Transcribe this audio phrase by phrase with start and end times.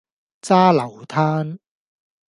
[0.41, 1.59] 揸流灘